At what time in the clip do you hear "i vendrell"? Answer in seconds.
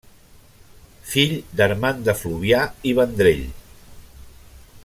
2.93-3.47